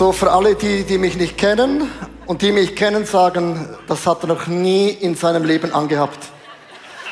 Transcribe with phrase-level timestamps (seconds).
[0.00, 1.92] So, für alle, die, die mich nicht kennen
[2.24, 6.18] und die mich kennen, sagen, das hat er noch nie in seinem Leben angehabt.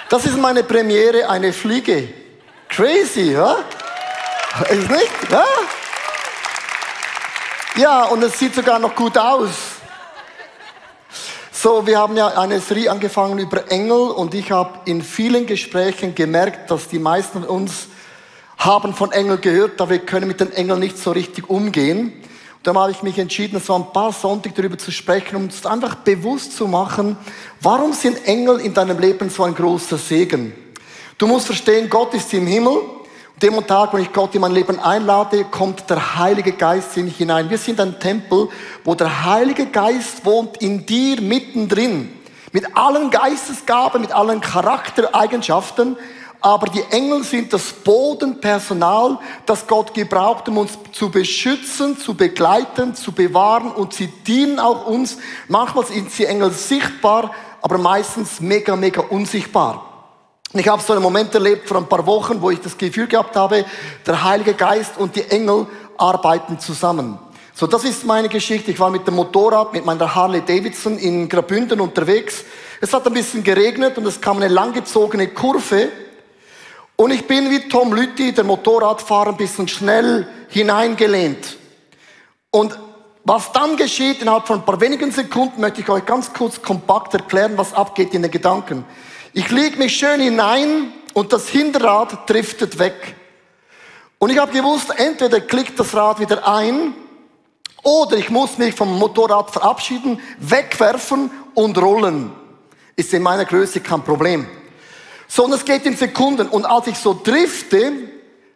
[0.08, 2.08] Das ist meine Premiere, eine Fliege.
[2.70, 3.56] Crazy, ja?
[4.70, 5.10] Ist nicht?
[5.30, 5.44] Ja?
[7.76, 9.50] Ja, und es sieht sogar noch gut aus.
[11.52, 16.14] So, wir haben ja eine Serie angefangen über Engel und ich habe in vielen Gesprächen
[16.14, 17.88] gemerkt, dass die meisten von uns
[18.56, 22.24] haben von Engeln gehört, aber wir können mit den Engeln nicht so richtig umgehen.
[22.68, 25.64] Und dann habe ich mich entschieden, so ein paar Sonntag darüber zu sprechen, um uns
[25.64, 27.16] einfach bewusst zu machen,
[27.62, 30.52] warum sind Engel in deinem Leben so ein großer Segen?
[31.16, 32.76] Du musst verstehen, Gott ist im Himmel
[33.40, 37.16] dem Tag, wenn ich Gott in mein Leben einlade, kommt der Heilige Geist in mich
[37.16, 37.48] hinein.
[37.48, 38.50] Wir sind ein Tempel,
[38.84, 42.12] wo der Heilige Geist wohnt in dir mittendrin.
[42.52, 45.96] Mit allen Geistesgaben, mit allen Charaktereigenschaften.
[46.40, 52.94] Aber die Engel sind das Bodenpersonal, das Gott gebraucht, um uns zu beschützen, zu begleiten,
[52.94, 53.72] zu bewahren.
[53.72, 55.18] Und sie dienen auch uns.
[55.48, 59.84] Manchmal sind sie Engel sichtbar, aber meistens mega, mega unsichtbar.
[60.54, 63.36] Ich habe so einen Moment erlebt vor ein paar Wochen, wo ich das Gefühl gehabt
[63.36, 63.66] habe,
[64.06, 65.66] der Heilige Geist und die Engel
[65.98, 67.18] arbeiten zusammen.
[67.52, 68.70] So, das ist meine Geschichte.
[68.70, 72.44] Ich war mit dem Motorrad, mit meiner Harley Davidson in Grabünden unterwegs.
[72.80, 75.88] Es hat ein bisschen geregnet und es kam eine langgezogene Kurve.
[77.00, 81.56] Und ich bin wie Tom Lütti, der Motorradfahrer, ein bisschen schnell hineingelehnt.
[82.50, 82.76] Und
[83.22, 87.14] was dann geschieht, innerhalb von ein paar wenigen Sekunden, möchte ich euch ganz kurz kompakt
[87.14, 88.84] erklären, was abgeht in den Gedanken.
[89.32, 93.14] Ich leg mich schön hinein und das Hinterrad driftet weg.
[94.18, 96.94] Und ich habe gewusst, entweder klickt das Rad wieder ein
[97.84, 102.32] oder ich muss mich vom Motorrad verabschieden, wegwerfen und rollen.
[102.96, 104.48] Ist in meiner Größe kein Problem.
[105.28, 106.48] Sondern es geht in Sekunden.
[106.48, 107.92] Und als ich so drifte,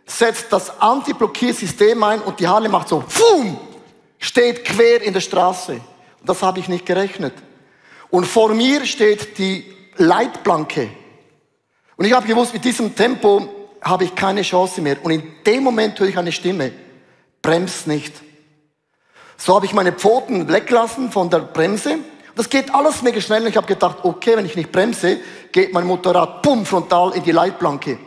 [0.06, 3.58] setzt das Anti-Blockiersystem ein und die Halle macht so, Fum,
[4.18, 5.80] steht quer in der Straße.
[6.24, 7.34] Das habe ich nicht gerechnet.
[8.10, 9.64] Und vor mir steht die
[9.96, 10.90] Leitplanke.
[11.96, 13.48] Und ich habe gewusst, mit diesem Tempo
[13.82, 14.96] habe ich keine Chance mehr.
[15.02, 16.72] Und in dem Moment höre ich eine Stimme,
[17.42, 18.14] bremst nicht.
[19.36, 21.98] So habe ich meine Pfoten weggelassen von der Bremse.
[22.34, 23.46] Das geht alles mega schnell.
[23.46, 25.20] Ich habe gedacht, okay, wenn ich nicht bremse,
[25.50, 27.98] geht mein Motorrad bumm frontal in die Leitplanke.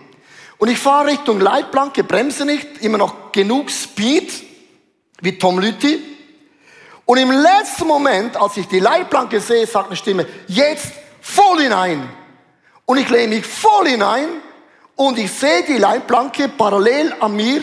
[0.57, 4.31] Und ich fahre Richtung Leitplanke, bremse nicht, immer noch genug Speed,
[5.21, 6.01] wie Tom Lütti.
[7.05, 12.09] Und im letzten Moment, als ich die Leitplanke sehe, sagt eine Stimme, jetzt voll hinein.
[12.85, 14.27] Und ich lehne mich voll hinein
[14.95, 17.61] und ich sehe die Leitplanke parallel an mir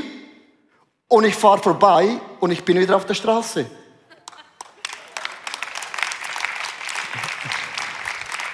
[1.08, 3.66] und ich fahre vorbei und ich bin wieder auf der Straße.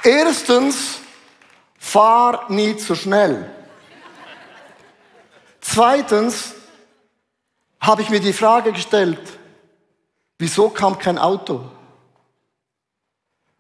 [0.03, 1.01] Erstens,
[1.79, 3.51] fahr nie zu schnell.
[5.61, 6.55] Zweitens
[7.81, 9.21] habe ich mir die Frage gestellt,
[10.39, 11.65] wieso kam kein Auto?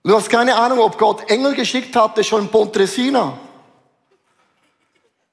[0.03, 3.38] Du hast keine Ahnung, ob Gott Engel geschickt hatte, schon in Pontresina.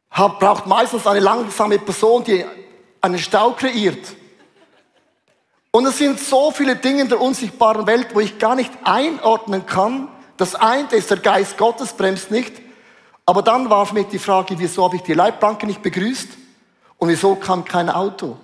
[0.10, 2.46] Braucht meistens eine langsame Person, die
[3.02, 4.16] einen Stau kreiert.
[5.72, 9.66] Und es sind so viele Dinge in der unsichtbaren Welt, wo ich gar nicht einordnen
[9.66, 10.08] kann.
[10.38, 12.54] Das eine ist, der Geist Gottes bremst nicht.
[13.26, 16.30] Aber dann war für mich die Frage, wieso habe ich die Leitplanke nicht begrüßt?
[16.98, 18.38] Und wieso kam kein Auto?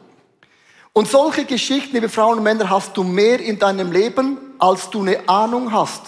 [0.94, 5.02] Und solche Geschichten, liebe Frauen und Männer, hast du mehr in deinem Leben, als du
[5.02, 6.02] eine Ahnung hast.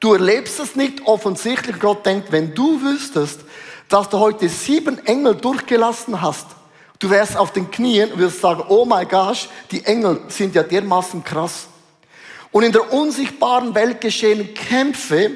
[0.00, 1.78] Du erlebst es nicht offensichtlich.
[1.78, 3.40] Gott denkt, wenn du wüsstest,
[3.88, 6.46] dass du heute sieben Engel durchgelassen hast,
[6.98, 10.62] du wärst auf den Knien und wirst sagen, oh my gosh, die Engel sind ja
[10.62, 11.66] dermaßen krass.
[12.54, 15.32] Und in der unsichtbaren Welt geschehen Kämpfe,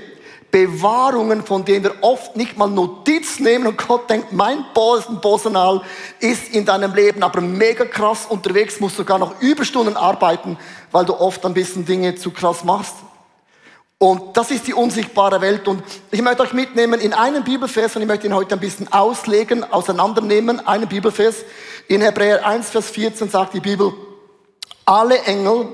[0.52, 5.82] Bewahrungen, von denen wir oft nicht mal Notiz nehmen und Gott denkt, mein Personal
[6.20, 10.56] ist in deinem Leben aber mega krass unterwegs, musst sogar noch Überstunden arbeiten,
[10.92, 12.94] weil du oft ein bisschen Dinge zu krass machst.
[13.98, 15.66] Und das ist die unsichtbare Welt.
[15.66, 18.92] Und ich möchte euch mitnehmen in einen Bibelvers und ich möchte ihn heute ein bisschen
[18.92, 20.64] auslegen, auseinandernehmen.
[20.64, 21.38] Einen Bibelvers.
[21.88, 23.92] In Hebräer 1, Vers 14 sagt die Bibel,
[24.84, 25.66] alle Engel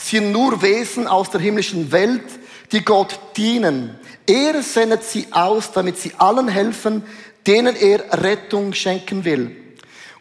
[0.00, 2.24] sind nur Wesen aus der himmlischen Welt,
[2.72, 3.98] die Gott dienen.
[4.26, 7.04] Er sendet sie aus, damit sie allen helfen,
[7.46, 9.56] denen er Rettung schenken will.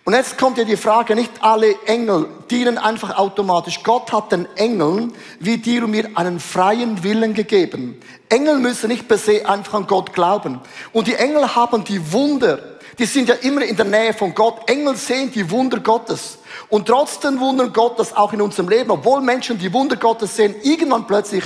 [0.05, 3.83] Und jetzt kommt ja die Frage, nicht alle Engel dienen einfach automatisch.
[3.83, 7.99] Gott hat den Engeln wie dir und mir einen freien Willen gegeben.
[8.27, 10.61] Engel müssen nicht per se einfach an Gott glauben.
[10.93, 12.78] Und die Engel haben die Wunder.
[12.99, 14.69] Die sind ja immer in der Nähe von Gott.
[14.69, 16.37] Engel sehen die Wunder Gottes.
[16.67, 21.07] Und trotzdem wundern Gottes auch in unserem Leben, obwohl Menschen die Wunder Gottes sehen, irgendwann
[21.07, 21.45] plötzlich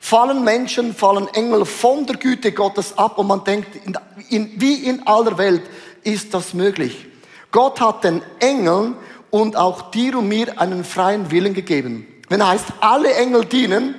[0.00, 3.96] fallen Menschen, fallen Engel von der Güte Gottes ab und man denkt, in,
[4.28, 5.62] in, wie in aller Welt
[6.02, 7.06] ist das möglich?
[7.52, 8.96] Gott hat den Engeln
[9.30, 12.06] und auch dir und mir einen freien Willen gegeben.
[12.28, 13.94] Wenn er heißt, alle Engel dienen,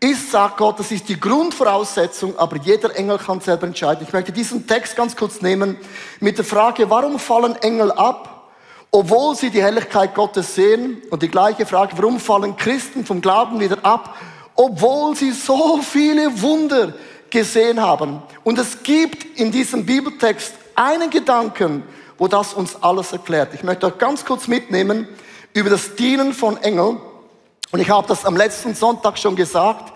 [0.00, 4.04] ist, sagt Gott, das ist die Grundvoraussetzung, aber jeder Engel kann selber entscheiden.
[4.06, 5.76] Ich möchte diesen Text ganz kurz nehmen
[6.20, 8.50] mit der Frage, warum fallen Engel ab,
[8.90, 11.02] obwohl sie die Herrlichkeit Gottes sehen?
[11.10, 14.14] Und die gleiche Frage, warum fallen Christen vom Glauben wieder ab,
[14.54, 16.94] obwohl sie so viele Wunder
[17.30, 18.22] gesehen haben?
[18.44, 21.82] Und es gibt in diesem Bibeltext einen Gedanken,
[22.18, 23.54] wo das uns alles erklärt.
[23.54, 25.08] Ich möchte euch ganz kurz mitnehmen
[25.52, 26.98] über das Dienen von Engeln.
[27.72, 29.92] Und ich habe das am letzten Sonntag schon gesagt.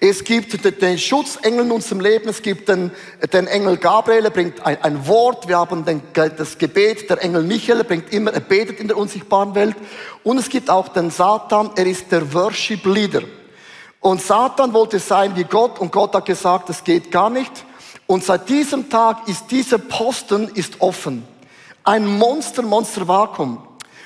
[0.00, 2.28] Es gibt den Schutzengel in unserem Leben.
[2.28, 2.90] Es gibt den,
[3.32, 5.46] den Engel Gabriel, er bringt ein, ein Wort.
[5.46, 7.08] Wir haben den, das Gebet.
[7.08, 9.76] Der Engel Michael er bringt immer, er betet in der unsichtbaren Welt.
[10.24, 11.70] Und es gibt auch den Satan.
[11.76, 13.22] Er ist der Worship Leader.
[14.00, 17.52] Und Satan wollte sein wie Gott und Gott hat gesagt, das geht gar nicht.
[18.08, 21.24] Und seit diesem Tag ist dieser Posten ist offen.
[21.84, 23.62] Ein Monster, Monster Vakuum.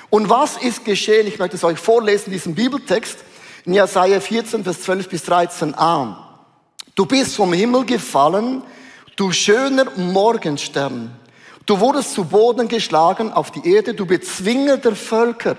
[0.09, 1.27] Und was ist geschehen?
[1.27, 3.19] Ich möchte es euch vorlesen, diesen Bibeltext
[3.65, 6.15] in Jesaja 14, Vers 12 bis 13a.
[6.95, 8.63] Du bist vom Himmel gefallen,
[9.17, 11.11] du schöner Morgenstern.
[11.65, 15.57] Du wurdest zu Boden geschlagen auf die Erde, du Bezwinger der Völker.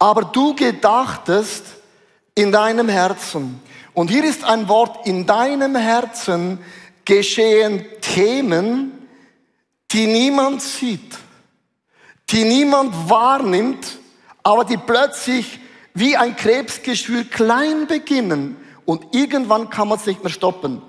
[0.00, 1.64] Aber du gedachtest
[2.34, 3.60] in deinem Herzen.
[3.94, 6.58] Und hier ist ein Wort, in deinem Herzen
[7.04, 8.92] geschehen Themen,
[9.92, 11.16] die niemand sieht
[12.30, 13.98] die niemand wahrnimmt,
[14.42, 15.60] aber die plötzlich
[15.94, 20.82] wie ein Krebsgeschwür klein beginnen und irgendwann kann man es nicht mehr stoppen.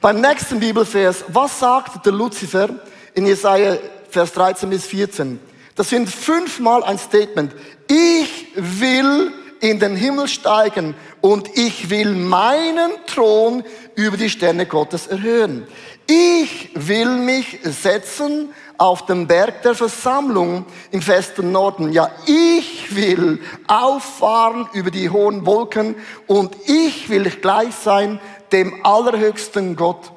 [0.00, 2.70] Beim nächsten Bibelvers, was sagt der Luzifer
[3.14, 3.76] in Jesaja
[4.08, 5.38] Vers 13 bis 14?
[5.74, 7.54] Das sind fünfmal ein Statement.
[7.86, 13.62] Ich will in den Himmel steigen und ich will meinen Thron
[13.94, 15.66] über die Sterne Gottes erhöhen.
[16.12, 21.92] Ich will mich setzen auf dem Berg der Versammlung im festen Norden.
[21.92, 25.94] Ja, ich will auffahren über die hohen Wolken
[26.26, 28.18] und ich will gleich sein
[28.50, 30.10] dem allerhöchsten Gott.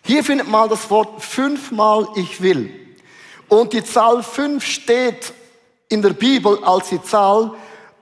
[0.00, 2.72] Hier findet man das Wort fünfmal ich will.
[3.48, 5.34] Und die Zahl fünf steht
[5.90, 7.52] in der Bibel als die Zahl,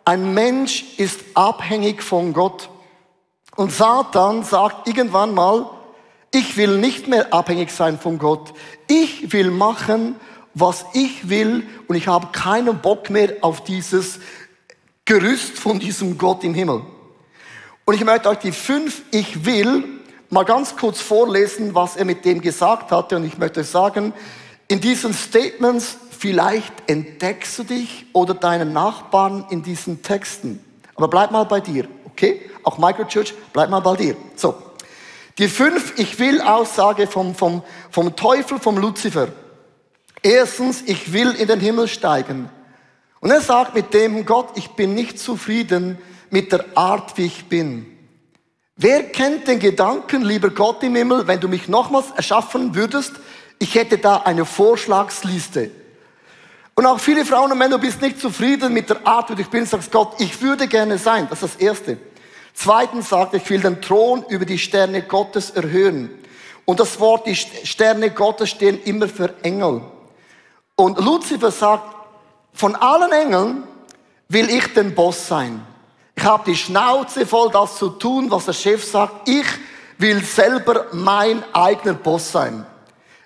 [0.05, 2.69] ein Mensch ist abhängig von Gott.
[3.57, 5.69] Und Satan sagt irgendwann mal,
[6.35, 8.53] ich will nicht mehr abhängig sein von Gott.
[8.89, 10.17] Ich will machen,
[10.53, 14.19] was ich will und ich habe keinen Bock mehr auf dieses
[15.05, 16.83] Gerüst von diesem Gott im Himmel.
[17.85, 19.85] Und ich möchte euch die fünf Ich will
[20.29, 23.17] mal ganz kurz vorlesen, was er mit dem gesagt hatte.
[23.17, 24.13] Und ich möchte sagen,
[24.67, 30.59] in diesen Statements vielleicht entdeckst du dich oder deinen Nachbarn in diesen Texten.
[30.97, 32.41] Aber bleib mal bei dir, okay?
[32.65, 34.17] Auch Microchurch, bleib mal bei dir.
[34.35, 34.55] So.
[35.39, 39.29] Die fünf Ich will Aussage vom, vom, vom Teufel, vom Luzifer.
[40.23, 42.49] Erstens, ich will in den Himmel steigen.
[43.21, 45.99] Und er sagt mit dem Gott, ich bin nicht zufrieden
[46.31, 47.87] mit der Art, wie ich bin.
[48.77, 53.13] Wer kennt den Gedanken, lieber Gott im Himmel, wenn du mich nochmals erschaffen würdest,
[53.59, 55.71] ich hätte da eine Vorschlagsliste.
[56.75, 59.49] Und auch viele Frauen und Männer, du bist nicht zufrieden mit der Art, wie ich
[59.49, 61.29] bin, sagst Gott, ich würde gerne sein.
[61.31, 61.99] Das ist das Erste.
[62.55, 66.11] Zweitens sagt, ich will den Thron über die Sterne Gottes erhöhen.
[66.65, 69.83] Und das Wort, die Sterne Gottes stehen immer für Engel.
[70.77, 71.95] Und Luzifer sagt,
[72.55, 73.65] von allen Engeln
[74.29, 75.67] will ich den Boss sein.
[76.17, 79.29] Ich habe die Schnauze voll, das zu tun, was der Chef sagt.
[79.29, 79.47] Ich
[79.99, 82.65] will selber mein eigener Boss sein.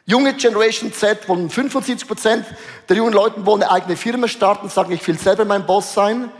[0.06, 2.46] Junge Generation Z wollen 75 Prozent
[2.88, 6.30] der jungen Leute wollen eine eigene Firma starten, sagen, ich will selber mein Boss sein.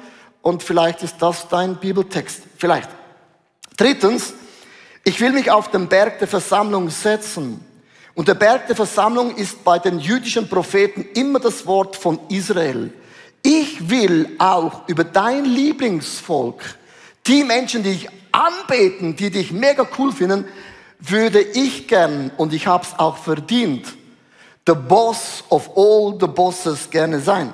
[0.43, 2.43] Und vielleicht ist das dein Bibeltext.
[2.57, 2.89] Vielleicht.
[3.77, 4.35] Drittens,
[5.05, 7.65] ich will mich auf den Berg der Versammlung setzen.
[8.15, 12.93] Und der Berg der Versammlung ist bei den jüdischen Propheten immer das Wort von Israel.
[13.43, 16.63] Ich will auch über dein Lieblingsvolk,
[17.27, 20.45] die Menschen, die dich anbeten, die dich mega cool finden,
[20.99, 23.87] würde ich gern, und ich habe es auch verdient,
[24.67, 27.53] the boss of all the bosses gerne sein.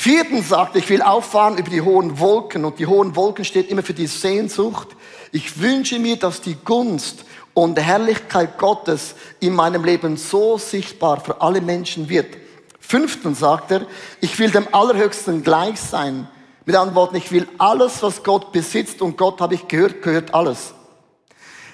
[0.00, 3.82] Viertens sagt, ich will auffahren über die hohen Wolken und die hohen Wolken steht immer
[3.82, 4.86] für die Sehnsucht.
[5.32, 11.40] Ich wünsche mir, dass die Gunst und Herrlichkeit Gottes in meinem Leben so sichtbar für
[11.40, 12.36] alle Menschen wird.
[12.78, 13.86] Fünftens sagt er,
[14.20, 16.28] ich will dem Allerhöchsten gleich sein.
[16.64, 20.32] Mit anderen Worten, ich will alles, was Gott besitzt und Gott habe ich gehört, gehört
[20.32, 20.74] alles.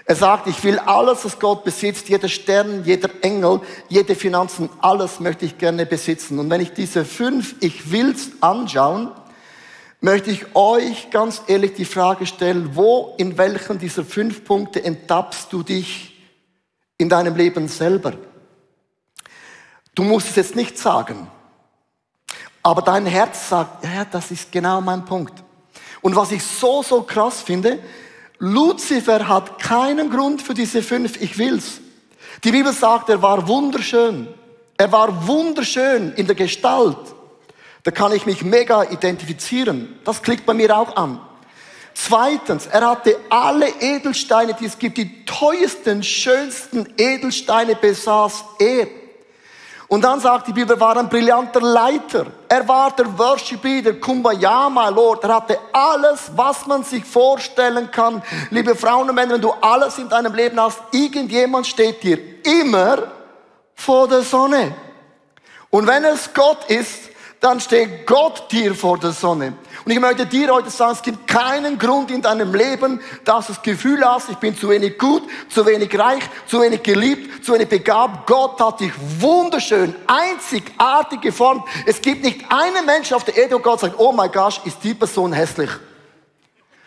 [0.06, 5.18] Er sagt, ich will alles, was Gott besitzt, jeder Stern, jeder Engel, jede Finanzen, alles
[5.18, 6.38] möchte ich gerne besitzen.
[6.38, 9.11] Und wenn ich diese fünf Ich will's anschauen,
[10.00, 15.50] möchte ich euch ganz ehrlich die Frage stellen, wo in welchen dieser fünf Punkte enttappst
[15.50, 16.20] du dich
[16.99, 18.12] in deinem Leben selber?
[19.94, 21.28] Du musst es jetzt nicht sagen.
[22.62, 25.42] Aber dein Herz sagt, ja, das ist genau mein Punkt.
[26.02, 27.78] Und was ich so, so krass finde,
[28.38, 31.81] Luzifer hat keinen Grund für diese fünf Ich will's.
[32.43, 34.29] Die Bibel sagt, er war wunderschön.
[34.76, 36.99] Er war wunderschön in der Gestalt.
[37.85, 39.99] Da kann ich mich mega identifizieren.
[40.05, 41.21] Das klickt bei mir auch an.
[41.95, 48.88] Zweitens, er hatte alle Edelsteine, die es gibt, die teuersten, schönsten Edelsteine besaß er.
[49.88, 52.26] Und dann sagt die Bibel, war ein brillanter Leiter.
[52.49, 55.25] Er war der Worship Leader, Kumbaya, my Lord.
[55.25, 58.23] Er hatte alles, was man sich vorstellen kann.
[58.50, 62.99] Liebe Frauen und Männer, wenn du alles in deinem Leben hast, irgendjemand steht dir immer
[63.75, 64.75] vor der Sonne.
[65.71, 67.11] Und wenn es Gott ist,
[67.45, 69.53] dann steht Gott dir vor der Sonne.
[69.85, 73.53] Und ich möchte dir heute sagen, es gibt keinen Grund in deinem Leben, dass du
[73.53, 77.53] das Gefühl hast, ich bin zu wenig gut, zu wenig reich, zu wenig geliebt, zu
[77.53, 78.27] wenig begabt.
[78.27, 81.65] Gott hat dich wunderschön, einzigartig geformt.
[81.85, 84.79] Es gibt nicht einen Menschen auf der Erde, wo Gott sagt, oh mein Gott, ist
[84.83, 85.71] die Person hässlich.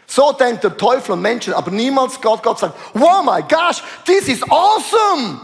[0.08, 2.42] So denkt der Teufel und Menschen, aber niemals Gott.
[2.42, 5.40] Gott sagt, oh my gosh, this is awesome.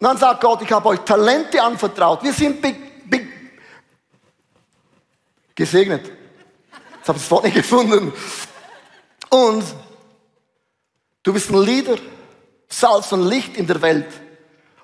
[0.00, 2.22] Und dann sagt Gott, ich habe euch Talente anvertraut.
[2.22, 2.87] Wir sind be be
[5.58, 6.06] gesegnet.
[6.06, 8.12] Jetzt habe ich das Wort nicht gefunden.
[9.28, 9.64] Und
[11.24, 11.98] du bist ein Leader,
[12.68, 14.08] Salz und Licht in der Welt.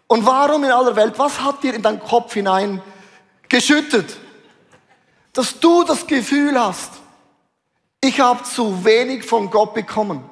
[0.09, 1.14] Und warum in aller Welt?
[1.16, 2.83] Was hat dir in deinen Kopf hinein
[3.49, 4.16] geschüttet?
[5.33, 6.93] Dass du das Gefühl hast,
[8.00, 10.28] ich habe zu wenig von Gott bekommen.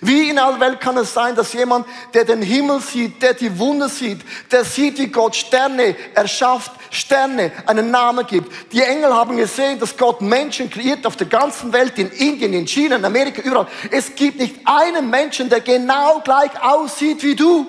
[0.00, 3.56] Wie in aller Welt kann es sein, dass jemand, der den Himmel sieht, der die
[3.58, 8.72] Wunder sieht, der sieht, wie Gott Sterne erschafft, Sterne einen Namen gibt.
[8.72, 12.66] Die Engel haben gesehen, dass Gott Menschen kreiert auf der ganzen Welt, in Indien, in
[12.66, 13.66] China, in Amerika, überall.
[13.90, 17.66] Es gibt nicht einen Menschen, der genau gleich aussieht wie du.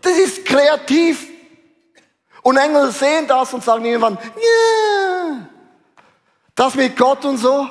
[0.00, 1.26] Das ist kreativ.
[2.42, 5.48] Und Engel sehen das und sagen irgendwann, yeah,
[6.54, 7.68] das mit Gott und so.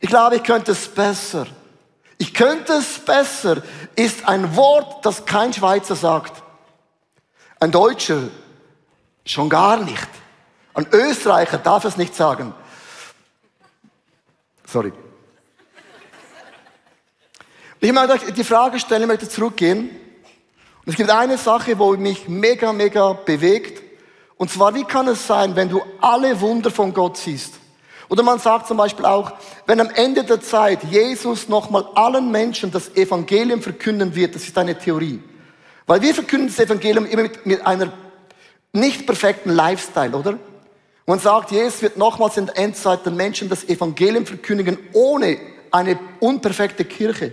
[0.00, 1.46] Ich glaube, ich könnte es besser.
[2.18, 3.62] Ich könnte es besser,
[3.94, 6.42] ist ein Wort, das kein Schweizer sagt.
[7.60, 8.28] Ein Deutscher
[9.26, 10.08] schon gar nicht.
[10.74, 12.54] Ein Österreicher darf es nicht sagen.
[14.66, 14.92] Sorry.
[17.80, 19.90] Ich möchte die Frage stellen, ich möchte zurückgehen.
[20.84, 23.82] Und es gibt eine Sache, wo mich mega, mega bewegt.
[24.36, 27.54] Und zwar, wie kann es sein, wenn du alle Wunder von Gott siehst?
[28.08, 29.32] Oder man sagt zum Beispiel auch,
[29.66, 34.56] wenn am Ende der Zeit Jesus nochmal allen Menschen das Evangelium verkünden wird, das ist
[34.56, 35.20] eine Theorie.
[35.86, 37.92] Weil wir verkünden das Evangelium immer mit, mit einer
[38.76, 40.38] nicht perfekten Lifestyle, oder?
[41.06, 45.38] Man sagt, Jesus wird nochmals in der Endzeit den Menschen das Evangelium verkündigen ohne
[45.70, 47.32] eine unperfekte Kirche.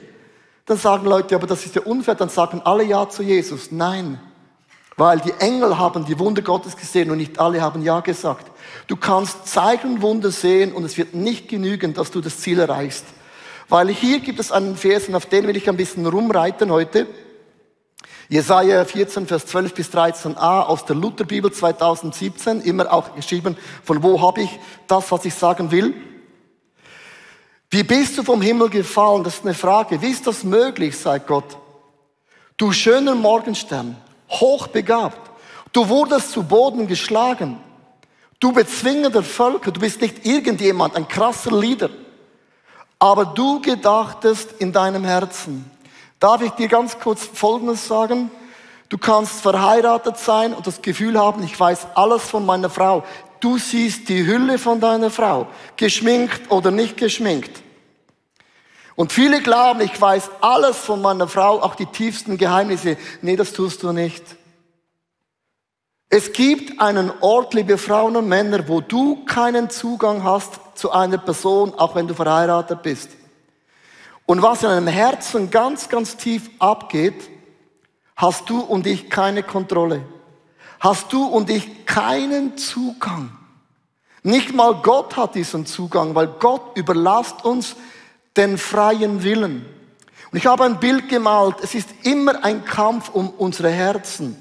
[0.65, 3.71] Dann sagen Leute, aber das ist ja unfair, dann sagen alle Ja zu Jesus.
[3.71, 4.19] Nein,
[4.95, 8.51] weil die Engel haben die Wunder Gottes gesehen und nicht alle haben Ja gesagt.
[8.87, 12.59] Du kannst Zeichen und Wunder sehen und es wird nicht genügen, dass du das Ziel
[12.59, 13.05] erreichst.
[13.69, 17.07] Weil hier gibt es einen Vers und auf den will ich ein bisschen rumreiten heute.
[18.33, 24.19] Jesaja 14, Vers 12 bis 13a aus der Lutherbibel 2017, immer auch geschrieben, von wo
[24.21, 24.49] habe ich
[24.87, 25.93] das, was ich sagen will.
[27.69, 29.23] Wie bist du vom Himmel gefallen?
[29.23, 30.01] Das ist eine Frage.
[30.01, 31.45] Wie ist das möglich, sagt Gott?
[32.57, 33.97] Du schöner Morgenstern,
[34.31, 35.29] hochbegabt.
[35.71, 37.59] Du wurdest zu Boden geschlagen.
[38.39, 41.91] Du Bezwinger der Völker, du bist nicht irgendjemand, ein krasser Leader.
[42.97, 45.69] Aber du gedachtest in deinem Herzen.
[46.23, 48.31] Darf ich dir ganz kurz Folgendes sagen?
[48.87, 53.03] Du kannst verheiratet sein und das Gefühl haben, ich weiß alles von meiner Frau.
[53.41, 57.61] Du siehst die Hülle von deiner Frau, geschminkt oder nicht geschminkt.
[58.95, 62.95] Und viele glauben, ich weiß alles von meiner Frau, auch die tiefsten Geheimnisse.
[63.21, 64.23] Nee, das tust du nicht.
[66.07, 71.17] Es gibt einen Ort, liebe Frauen und Männer, wo du keinen Zugang hast zu einer
[71.17, 73.09] Person, auch wenn du verheiratet bist.
[74.25, 77.29] Und was in deinem Herzen ganz, ganz tief abgeht,
[78.15, 80.03] hast du und ich keine Kontrolle.
[80.79, 83.37] Hast du und ich keinen Zugang.
[84.21, 87.75] Nicht mal Gott hat diesen Zugang, weil Gott überlasst uns
[88.37, 89.65] den freien Willen.
[90.31, 91.57] Und ich habe ein Bild gemalt.
[91.61, 94.37] Es ist immer ein Kampf um unsere Herzen.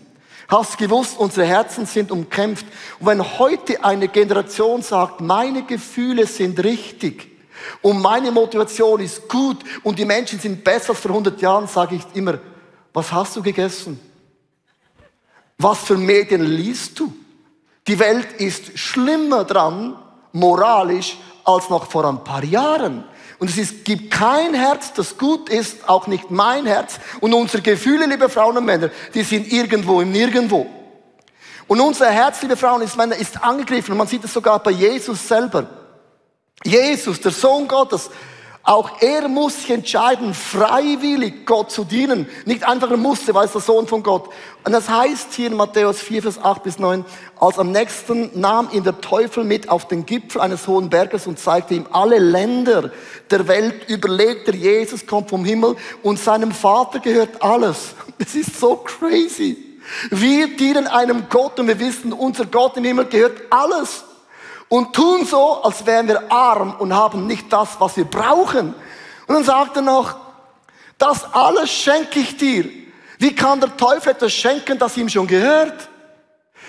[0.49, 2.67] Hast gewusst, unsere Herzen sind umkämpft.
[3.01, 7.32] Und wenn heute eine Generation sagt, meine Gefühle sind richtig
[7.81, 11.97] und meine Motivation ist gut und die Menschen sind besser als vor 100 Jahren, sage
[11.97, 12.39] ich immer,
[12.93, 14.01] was hast du gegessen?
[15.59, 17.13] Was für Medien liest du?
[17.87, 19.97] Die Welt ist schlimmer dran,
[20.33, 23.05] moralisch, als noch vor ein paar Jahren.
[23.39, 27.01] Und es ist, gibt kein Herz, das gut ist, auch nicht mein Herz.
[27.21, 30.67] Und unsere Gefühle, liebe Frauen und Männer, die sind irgendwo im Nirgendwo.
[31.67, 33.93] Und unser Herz, liebe Frauen, ist, ist angegriffen.
[33.93, 35.67] Und man sieht es sogar bei Jesus selber.
[36.65, 38.11] Jesus, der Sohn Gottes,
[38.65, 42.29] auch er muss sich entscheiden, freiwillig Gott zu dienen.
[42.45, 44.29] Nicht einfach er musste, weil es der Sohn von Gott.
[44.65, 47.05] Und das heißt hier in Matthäus 4, Vers 8 bis 9,
[47.41, 51.41] als am nächsten nahm ihn der Teufel mit auf den Gipfel eines hohen Berges und
[51.41, 52.93] zeigte ihm alle Länder
[53.33, 57.95] der Welt, überlegte Jesus kommt vom Himmel und seinem Vater gehört alles.
[58.19, 59.57] Das ist so crazy.
[60.11, 64.05] Wir dienen einem Gott und wir wissen, unser Gott im Himmel gehört alles
[64.73, 68.75] und tun so, als wären wir arm und haben nicht das, was wir brauchen.
[69.27, 70.17] Und dann sagt er noch,
[70.97, 72.71] das alles schenke ich dir.
[73.19, 75.91] Wie kann der Teufel etwas schenken, das ihm schon gehört?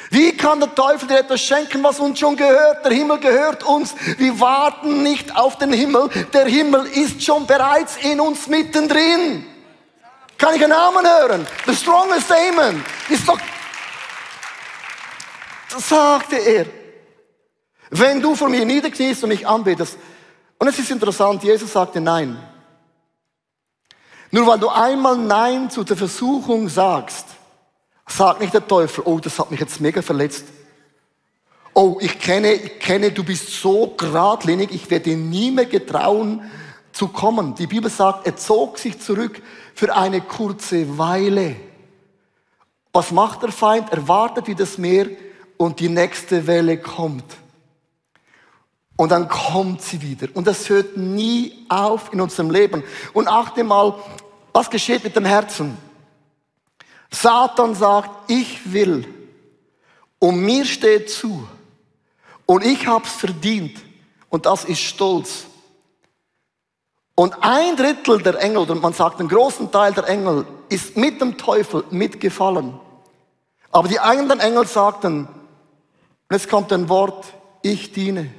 [0.09, 2.83] Wie kann der Teufel dir etwas schenken, was uns schon gehört?
[2.83, 3.95] Der Himmel gehört uns.
[4.17, 6.09] Wir warten nicht auf den Himmel.
[6.33, 9.45] Der Himmel ist schon bereits in uns mittendrin.
[10.37, 11.47] Kann ich einen Namen hören?
[11.65, 12.83] The strongest Amen.
[13.07, 13.39] Ist doch,
[15.71, 16.82] das sagte er.
[17.95, 19.97] Wenn du vor mir niederkniest und mich anbetest.
[20.57, 22.37] Und es ist interessant, Jesus sagte Nein.
[24.31, 27.27] Nur weil du einmal Nein zu der Versuchung sagst,
[28.07, 30.45] sagt nicht der Teufel, oh, das hat mich jetzt mega verletzt.
[31.75, 36.49] Oh, ich kenne, ich kenne, du bist so geradlinig, ich werde nie mehr getrauen
[36.93, 37.53] zu kommen.
[37.53, 39.39] Die Bibel sagt, er zog sich zurück
[39.75, 41.55] für eine kurze Weile.
[42.91, 43.91] Was macht der Feind?
[43.91, 45.09] Er wartet wie das Meer
[45.57, 47.42] und die nächste Welle kommt.
[49.03, 50.29] Und dann kommt sie wieder.
[50.33, 52.85] Und das hört nie auf in unserem Leben.
[53.11, 53.95] Und achte mal,
[54.53, 55.77] was geschieht mit dem Herzen?
[57.11, 59.05] Satan sagt, ich will.
[60.19, 61.45] Und mir steht zu.
[62.45, 63.77] Und ich hab's verdient.
[64.29, 65.47] Und das ist Stolz.
[67.13, 71.19] Und ein Drittel der Engel, oder man sagt einen großen Teil der Engel, ist mit
[71.19, 72.79] dem Teufel mitgefallen.
[73.69, 75.27] Aber die anderen Engel sagten,
[76.31, 77.33] jetzt kommt ein Wort,
[77.63, 78.33] ich diene.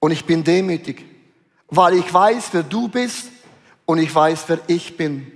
[0.00, 1.04] Und ich bin demütig,
[1.68, 3.28] weil ich weiß, wer du bist
[3.86, 5.30] und ich weiß, wer ich bin.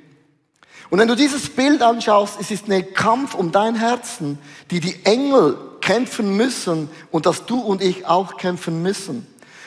[0.91, 4.39] Und wenn du dieses Bild anschaust, es ist ein Kampf um dein Herzen,
[4.71, 9.27] die die Engel kämpfen müssen und dass du und ich auch kämpfen müssen.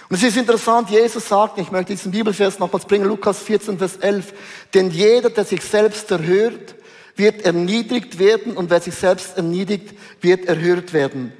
[0.09, 3.97] Und es ist interessant, Jesus sagt, ich möchte diesen Bibelvers nochmals bringen, Lukas 14, Vers
[3.97, 4.33] 11,
[4.73, 6.75] denn jeder, der sich selbst erhört,
[7.15, 11.33] wird erniedrigt werden und wer sich selbst erniedrigt, wird erhört werden.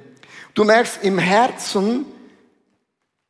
[0.54, 2.04] Du merkst, im Herzen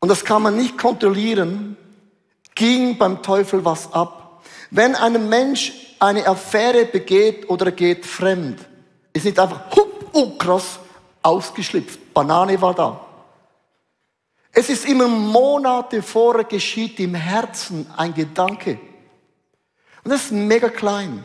[0.00, 1.76] und das kann man nicht kontrollieren,
[2.54, 4.42] ging beim Teufel was ab.
[4.70, 8.60] Wenn ein Mensch eine Affäre begeht oder geht fremd,
[9.12, 10.78] ist nicht einfach, hup, oh krass,
[11.22, 12.14] ausgeschlüpft.
[12.14, 13.04] Banane war da.
[14.52, 18.78] Es ist immer Monate vorher geschieht im Herzen ein Gedanke.
[20.04, 21.22] Und das ist mega klein,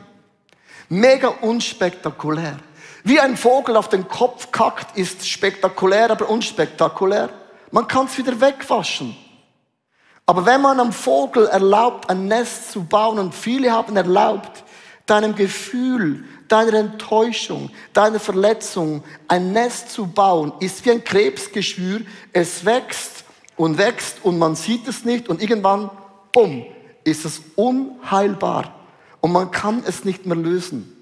[0.90, 2.58] mega unspektakulär.
[3.04, 7.30] Wie ein Vogel auf den Kopf kackt, ist spektakulär, aber unspektakulär.
[7.74, 9.18] Man kann es wieder wegwaschen.
[10.28, 14.64] Aber wenn man einem Vogel erlaubt, ein Nest zu bauen, und viele haben erlaubt,
[15.08, 22.02] deinem Gefühl, deiner Enttäuschung, deiner Verletzung ein Nest zu bauen, ist wie ein Krebsgeschwür.
[22.32, 23.26] Es wächst
[23.58, 25.90] und wächst und man sieht es nicht und irgendwann,
[26.32, 26.68] bumm,
[27.04, 28.72] ist es unheilbar
[29.20, 30.96] und man kann es nicht mehr lösen.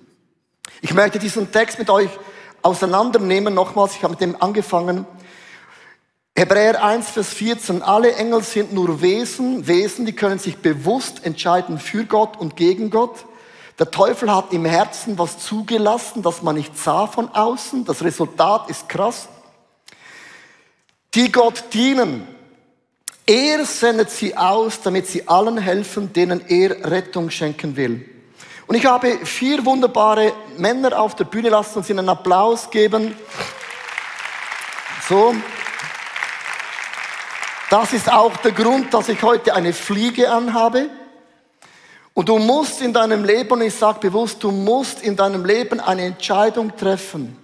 [0.80, 2.10] Ich möchte diesen Text mit euch
[2.62, 3.54] auseinandernehmen.
[3.54, 5.06] Nochmals, ich habe mit dem angefangen.
[6.38, 11.78] Hebräer 1, Vers 14, alle Engel sind nur Wesen, Wesen, die können sich bewusst entscheiden
[11.78, 13.26] für Gott und gegen Gott.
[13.78, 17.84] Der Teufel hat im Herzen was zugelassen, das man nicht sah von außen.
[17.84, 19.28] Das Resultat ist krass.
[21.14, 22.28] Die Gott dienen.
[23.26, 28.08] Er sendet sie aus, damit sie allen helfen, denen er Rettung schenken will.
[28.68, 33.16] Und ich habe vier wunderbare Männer auf der Bühne, lassen uns ihnen einen Applaus geben.
[35.10, 35.36] So.
[37.72, 40.90] Das ist auch der Grund, dass ich heute eine Fliege anhabe.
[42.14, 45.80] Und du musst in deinem Leben, und ich sage bewusst, du musst in deinem Leben
[45.80, 47.38] eine Entscheidung treffen,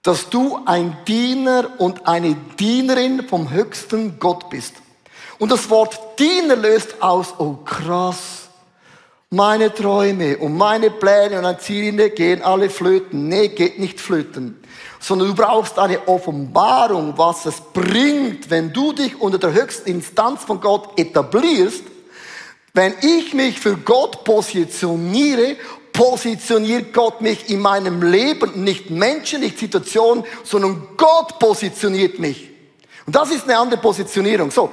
[0.00, 4.74] dass du ein Diener und eine Dienerin vom höchsten Gott bist.
[5.40, 8.41] Und das Wort Diener löst aus, oh krass,
[9.32, 13.28] meine Träume und meine Pläne und Ziele gehen alle flöten.
[13.28, 14.62] Nee, geht nicht flöten
[15.02, 20.44] sondern du brauchst eine Offenbarung, was es bringt, wenn du dich unter der höchsten Instanz
[20.44, 21.82] von Gott etablierst.
[22.72, 25.56] Wenn ich mich für Gott positioniere,
[25.92, 32.48] positioniert Gott mich in meinem Leben, nicht Menschen, nicht Situationen, sondern Gott positioniert mich.
[33.04, 34.52] Und das ist eine andere Positionierung.
[34.52, 34.70] So,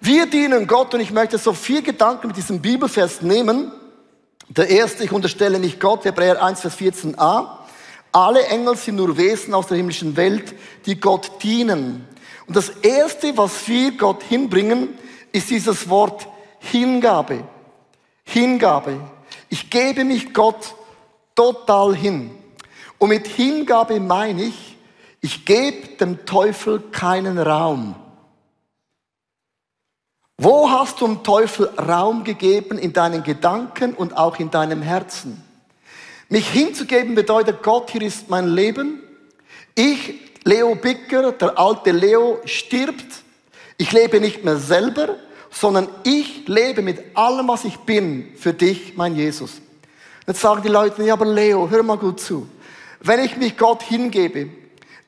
[0.00, 3.70] wir dienen Gott und ich möchte so vier Gedanken mit diesem Bibelvers nehmen.
[4.48, 7.48] Der erste, ich unterstelle nicht Gott, Hebräer 1, Vers 14a.
[8.12, 10.54] Alle Engel sind nur Wesen aus der himmlischen Welt,
[10.86, 12.06] die Gott dienen.
[12.46, 14.90] Und das Erste, was wir Gott hinbringen,
[15.32, 16.28] ist dieses Wort
[16.60, 17.44] Hingabe.
[18.24, 19.00] Hingabe.
[19.48, 20.74] Ich gebe mich Gott
[21.34, 22.30] total hin.
[22.98, 24.76] Und mit Hingabe meine ich,
[25.20, 27.96] ich gebe dem Teufel keinen Raum.
[30.38, 35.42] Wo hast du dem Teufel Raum gegeben in deinen Gedanken und auch in deinem Herzen?
[36.28, 39.02] Mich hinzugeben bedeutet, Gott, hier ist mein Leben.
[39.74, 43.22] Ich, Leo Bicker, der alte Leo, stirbt.
[43.78, 45.16] Ich lebe nicht mehr selber,
[45.50, 49.62] sondern ich lebe mit allem, was ich bin, für dich, mein Jesus.
[50.26, 52.46] Jetzt sagen die Leute, ja, aber Leo, hör mal gut zu.
[53.00, 54.50] Wenn ich mich Gott hingebe,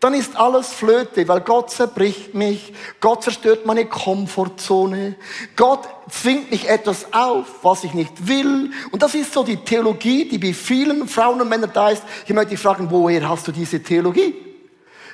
[0.00, 5.16] dann ist alles Flöte, weil Gott zerbricht mich, Gott zerstört meine Komfortzone,
[5.56, 8.70] Gott zwingt mich etwas auf, was ich nicht will.
[8.92, 12.04] Und das ist so die Theologie, die bei vielen Frauen und Männern da ist.
[12.26, 14.34] Ich möchte dich fragen, woher hast du diese Theologie?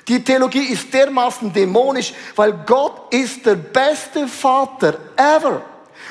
[0.07, 5.63] Die Theologie ist dermaßen dämonisch, weil Gott ist der beste Vater ever.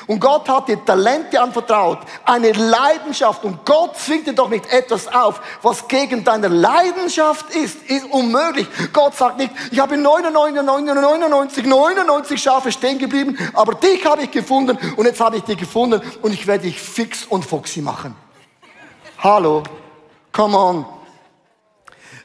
[0.07, 3.43] Und Gott hat dir Talente anvertraut, eine Leidenschaft.
[3.43, 7.81] Und Gott zwingt dir doch nicht etwas auf, was gegen deine Leidenschaft ist.
[7.83, 8.67] Ist unmöglich.
[8.93, 14.31] Gott sagt nicht, ich habe 99, 99, 99 Schafe stehen geblieben, aber dich habe ich
[14.31, 18.15] gefunden und jetzt habe ich dich gefunden und ich werde dich fix und foxy machen.
[19.17, 19.63] Hallo,
[20.31, 20.85] come on.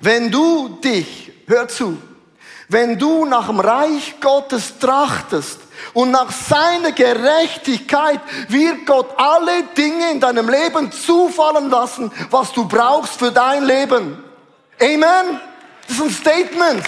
[0.01, 1.97] Wenn du dich, hör zu,
[2.71, 5.59] wenn du nach dem Reich Gottes trachtest,
[5.93, 12.67] und nach seiner Gerechtigkeit wird Gott alle Dinge in deinem Leben zufallen lassen, was du
[12.67, 14.23] brauchst für dein Leben.
[14.81, 15.41] Amen?
[15.89, 16.83] Das ist ein Statement.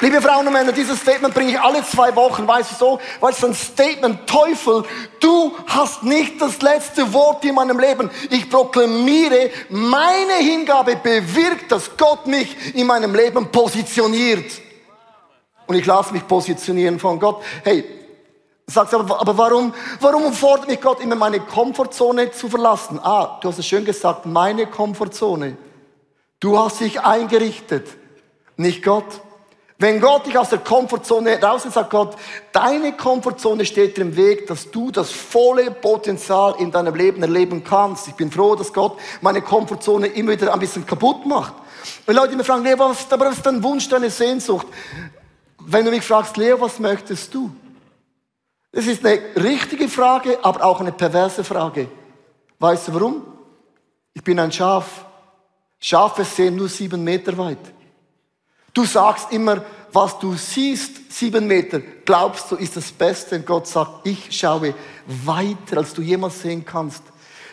[0.00, 3.32] Liebe Frauen und Männer, dieses Statement bringe ich alle zwei Wochen, weißt du so, weil
[3.32, 4.84] es ein Statement, Teufel,
[5.20, 8.10] du hast nicht das letzte Wort in meinem Leben.
[8.28, 14.60] Ich proklamiere, meine Hingabe bewirkt, dass Gott mich in meinem Leben positioniert.
[15.66, 17.42] Und ich lasse mich positionieren von Gott.
[17.64, 17.84] Hey,
[18.66, 23.00] sagst du, aber, aber warum, warum fordert mich Gott immer meine Komfortzone zu verlassen?
[23.02, 25.56] Ah, du hast es schön gesagt, meine Komfortzone.
[26.38, 27.88] Du hast dich eingerichtet,
[28.58, 29.22] nicht Gott.
[29.78, 32.16] Wenn Gott dich aus der Komfortzone raus sagt Gott,
[32.52, 38.08] deine Komfortzone steht im Weg, dass du das volle Potenzial in deinem Leben erleben kannst.
[38.08, 41.52] Ich bin froh, dass Gott meine Komfortzone immer wieder ein bisschen kaputt macht.
[42.06, 44.66] Und Leute mir fragen, nee, was, aber was ist dein Wunsch, deine Sehnsucht?
[45.58, 47.54] Wenn du mich fragst, Leo, was möchtest du?
[48.72, 51.88] Das ist eine richtige Frage, aber auch eine perverse Frage.
[52.58, 53.22] Weißt du warum?
[54.14, 55.04] Ich bin ein Schaf.
[55.78, 57.58] Schafe sehen nur sieben Meter weit.
[58.76, 63.36] Du sagst immer, was du siehst, sieben Meter, glaubst du, ist das Beste.
[63.36, 64.74] Und Gott sagt, ich schaue
[65.06, 67.02] weiter, als du jemals sehen kannst.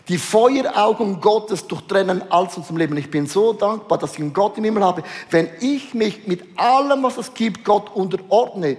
[0.10, 2.98] Die Feueraugen Gottes durchtrennen alles unserem Leben.
[2.98, 5.04] Ich bin so dankbar, dass ich einen Gott im Himmel habe.
[5.30, 8.76] Wenn ich mich mit allem, was es gibt, Gott unterordne,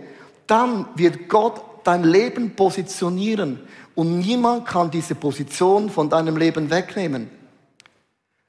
[0.46, 3.58] dann wird Gott dein Leben positionieren.
[3.94, 7.30] Und niemand kann diese Position von deinem Leben wegnehmen.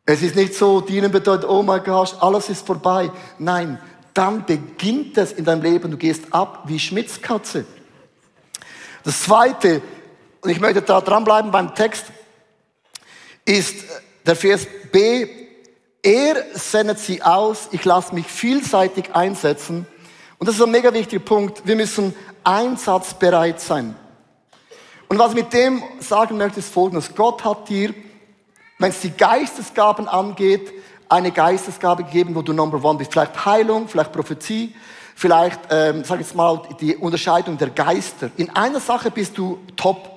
[0.05, 3.11] Es ist nicht so, dienen bedeutet, oh mein Gott, alles ist vorbei.
[3.39, 3.79] Nein,
[4.13, 5.89] dann beginnt es in deinem Leben.
[5.89, 7.65] Du gehst ab wie Schmitzkatze.
[9.03, 9.81] Das zweite,
[10.41, 12.05] und ich möchte da dranbleiben beim Text,
[13.45, 13.75] ist
[14.25, 15.27] der Vers B,
[16.01, 19.87] er sendet sie aus, ich lasse mich vielseitig einsetzen.
[20.37, 21.65] Und das ist ein mega wichtiger Punkt.
[21.65, 22.13] Wir müssen
[22.43, 23.95] einsatzbereit sein.
[25.07, 27.15] Und was ich mit dem sagen möchte, ist folgendes.
[27.15, 27.93] Gott hat dir,
[28.77, 30.71] wenn es die Geistesgaben angeht,
[31.07, 33.11] eine Geistesgabe gegeben, wo du Number One bist.
[33.11, 34.75] Vielleicht Heilung, vielleicht Prophezie,
[35.15, 38.31] vielleicht, ähm, sag ich jetzt mal, die Unterscheidung der Geister.
[38.37, 40.11] In einer Sache bist du top.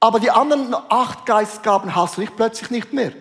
[0.00, 3.12] Aber die anderen acht Geistesgaben hast du nicht plötzlich nicht mehr.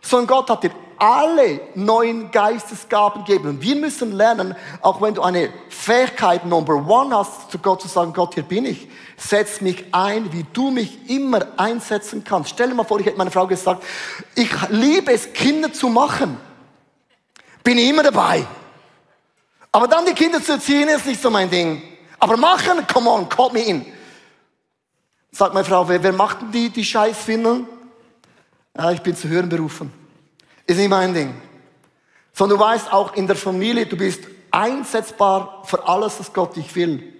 [0.00, 3.48] Sondern Gott hat dir alle neuen Geistesgaben gegeben.
[3.50, 7.88] Und wir müssen lernen, auch wenn du eine Fähigkeit Number One hast, zu Gott zu
[7.88, 8.88] sagen, Gott, hier bin ich.
[9.16, 12.50] Setz mich ein, wie du mich immer einsetzen kannst.
[12.50, 13.82] Stell dir mal vor, ich hätte meiner Frau gesagt,
[14.34, 16.36] ich liebe es, Kinder zu machen.
[17.62, 18.46] Bin ich immer dabei.
[19.72, 21.82] Aber dann die Kinder zu erziehen, ist nicht so mein Ding.
[22.18, 23.86] Aber machen, come on, call me in.
[25.32, 27.66] Sagt meine Frau, wer, wer macht denn die, die Scheißfindeln?
[28.76, 30.05] Ja, ich bin zu hören berufen.
[30.66, 31.34] Ist nicht mein Ding.
[32.32, 36.74] Sondern du weißt auch in der Familie, du bist einsetzbar für alles, was Gott dich
[36.74, 37.12] will.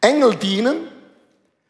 [0.00, 0.88] Engel dienen,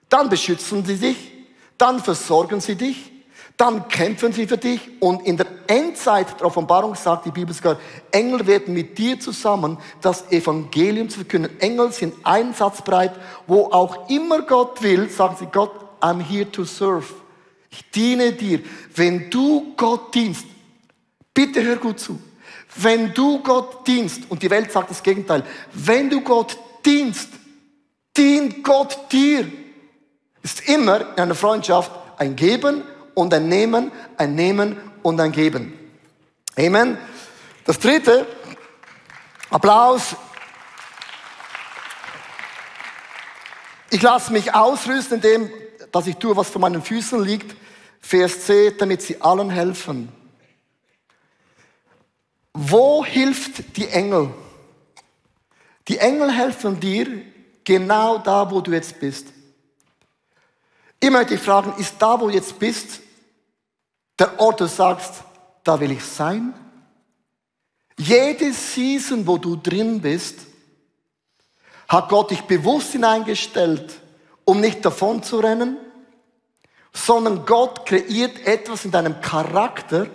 [0.08, 1.32] dann beschützen sie dich,
[1.78, 3.10] dann versorgen sie dich,
[3.56, 7.78] dann kämpfen sie für dich und in der Endzeit der Offenbarung sagt die Bibel sogar,
[8.10, 11.60] Engel werden mit dir zusammen das Evangelium zu verkünden.
[11.60, 13.12] Engel sind einsatzbereit,
[13.46, 17.06] wo auch immer Gott will, sagen sie, Gott, I'm here to serve.
[17.70, 18.60] Ich diene dir.
[18.96, 20.46] Wenn du Gott dienst,
[21.34, 22.20] Bitte hör gut zu.
[22.76, 27.28] Wenn du Gott dienst, und die Welt sagt das Gegenteil, wenn du Gott dienst,
[28.16, 29.50] dient Gott dir.
[30.42, 32.82] Ist immer in einer Freundschaft ein Geben
[33.14, 35.78] und ein Nehmen, ein Nehmen und ein Geben.
[36.56, 36.98] Amen.
[37.64, 38.26] Das dritte,
[39.50, 40.16] Applaus.
[43.90, 45.50] Ich lasse mich ausrüsten, indem,
[45.92, 47.56] dass ich tue, was vor meinen Füßen liegt.
[48.00, 50.19] Vers C, damit sie allen helfen.
[52.52, 54.34] Wo hilft die Engel?
[55.88, 57.22] Die Engel helfen dir
[57.64, 59.28] genau da, wo du jetzt bist.
[61.00, 63.00] Ich möchte dich fragen, ist da, wo du jetzt bist,
[64.18, 65.24] der Ort, wo du sagst,
[65.64, 66.52] da will ich sein?
[67.96, 70.38] Jede Season, wo du drin bist,
[71.88, 74.00] hat Gott dich bewusst hineingestellt,
[74.44, 75.76] um nicht davon zu rennen,
[76.92, 80.06] sondern Gott kreiert etwas in deinem Charakter,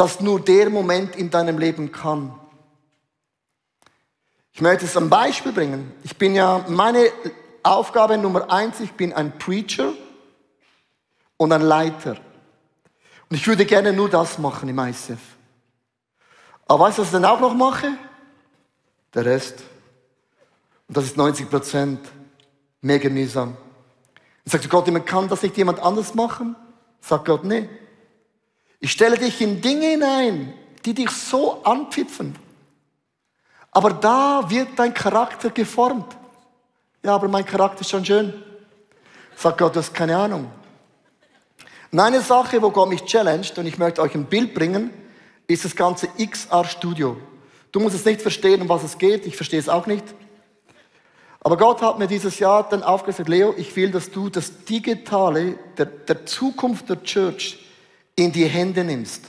[0.00, 2.34] das nur der Moment in deinem Leben kann.
[4.50, 5.92] Ich möchte es ein Beispiel bringen.
[6.02, 7.12] Ich bin ja, meine
[7.62, 9.92] Aufgabe Nummer eins, ich bin ein Preacher
[11.36, 12.16] und ein Leiter.
[13.28, 15.20] Und ich würde gerne nur das machen im ICF.
[16.66, 17.92] Aber weißt du, was ich dann auch noch mache?
[19.12, 19.62] Der Rest.
[20.88, 22.00] Und das ist 90 Prozent.
[22.80, 23.48] Mega mühsam.
[23.50, 26.56] Und sagst du Gott, immer kann das nicht jemand anders machen?
[27.02, 27.68] Sagt Gott, nee.
[28.80, 32.34] Ich stelle dich in Dinge hinein, die dich so anpfipfen.
[33.70, 36.16] Aber da wird dein Charakter geformt.
[37.04, 38.32] Ja, aber mein Charakter ist schon schön.
[39.36, 40.50] Sagt Gott, du hast keine Ahnung.
[41.92, 44.90] Und eine Sache, wo Gott mich challenged, und ich möchte euch ein Bild bringen,
[45.46, 47.16] ist das ganze XR Studio.
[47.72, 49.26] Du musst es nicht verstehen, um was es geht.
[49.26, 50.04] Ich verstehe es auch nicht.
[51.40, 55.58] Aber Gott hat mir dieses Jahr dann aufgesagt, Leo, ich will, dass du das Digitale
[55.78, 57.58] der, der Zukunft der Church
[58.16, 59.22] in die Hände nimmst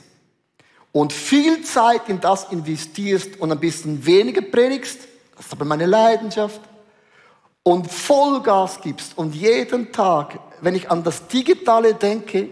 [0.92, 5.00] und viel Zeit in das investierst und ein bisschen weniger predigst,
[5.36, 6.60] das ist aber meine Leidenschaft,
[7.64, 12.48] und Vollgas gibst und jeden Tag, wenn ich an das Digitale denke,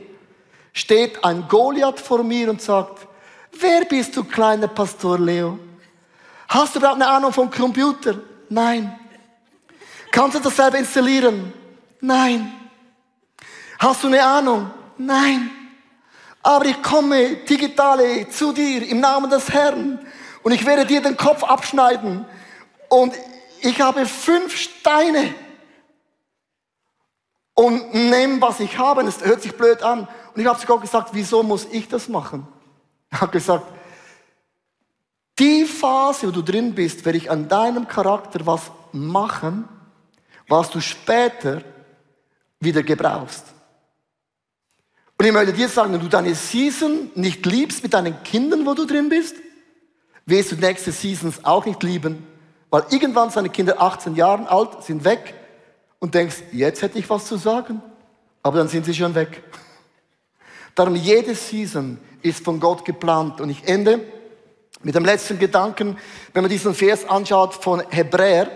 [0.73, 3.09] steht ein Goliath vor mir und sagt,
[3.53, 5.59] Wer bist du, kleiner Pastor Leo?
[6.49, 8.21] Hast du überhaupt eine Ahnung vom Computer?
[8.49, 8.99] Nein.
[10.11, 11.53] Kannst du das selber installieren?
[12.01, 12.53] Nein.
[13.79, 14.71] Hast du eine Ahnung?
[14.99, 15.51] Nein.
[16.43, 19.99] Aber ich komme digitale zu dir im Namen des Herrn
[20.43, 22.25] und ich werde dir den Kopf abschneiden
[22.89, 23.15] und
[23.61, 25.35] ich habe fünf Steine
[27.55, 29.03] und nimm, was ich habe.
[29.03, 30.09] Es hört sich blöd an.
[30.35, 32.49] Und ich habe zu Gott gesagt, wieso muss ich das machen?
[33.11, 33.67] Er hat gesagt,
[35.39, 39.69] die Phase, wo du drin bist, werde ich an deinem Charakter was machen,
[40.49, 41.63] was du später
[42.61, 43.45] wieder gebrauchst.
[45.21, 48.73] Und ich möchte dir sagen, wenn du deine Season nicht liebst mit deinen Kindern, wo
[48.73, 49.37] du drin bist,
[50.25, 52.27] wirst du nächste Seasons auch nicht lieben,
[52.71, 55.35] weil irgendwann seine Kinder 18 Jahre alt sind weg
[55.99, 57.83] und denkst, jetzt hätte ich was zu sagen,
[58.43, 59.43] aber dann sind sie schon weg.
[60.75, 63.43] Darum jede Season ist von Gott geplant.
[63.43, 64.01] Und ich ende
[64.83, 65.99] mit dem letzten Gedanken.
[66.33, 68.51] Wenn man diesen Vers anschaut von Hebräer,